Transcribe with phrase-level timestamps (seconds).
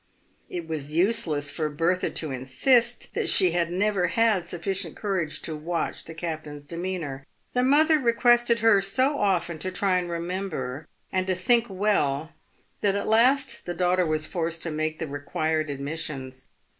[0.49, 5.55] It was useless for Bertha to insist that she had never had sufficient courage to
[5.55, 7.23] watch the captain's demeanour.
[7.53, 12.31] The mother requested her so often to try and remember, and to think well,
[12.79, 16.45] that at last the daughter was forced to make the required admissions.